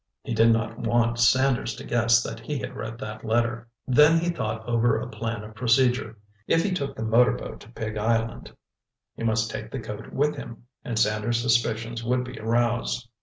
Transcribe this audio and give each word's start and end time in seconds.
He 0.23 0.33
did 0.33 0.49
not 0.51 0.79
want 0.79 1.19
Sanders 1.19 1.75
to 1.75 1.83
guess 1.83 2.23
that 2.23 2.39
he 2.39 2.57
had 2.57 2.75
read 2.75 2.97
that 2.97 3.23
letter. 3.23 3.67
Then 3.85 4.17
he 4.19 4.29
thought 4.31 4.67
over 4.67 4.97
a 4.99 5.07
plan 5.07 5.43
of 5.43 5.53
procedure. 5.53 6.17
If 6.47 6.63
he 6.63 6.71
took 6.71 6.95
the 6.95 7.03
motor 7.05 7.33
boat 7.33 7.59
to 7.59 7.69
Pig 7.73 7.97
Island, 7.97 8.51
he 9.15 9.21
must 9.23 9.51
take 9.51 9.69
the 9.69 9.79
coat 9.79 10.11
with 10.11 10.35
him, 10.35 10.63
and 10.83 10.97
Sanders' 10.97 11.39
suspicions 11.39 12.03
would 12.03 12.23
be 12.23 12.39
aroused. 12.39 13.09